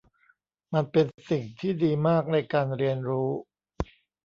[0.73, 3.29] มันเป็นสิ่งที่ดีมากในการเรียนรู้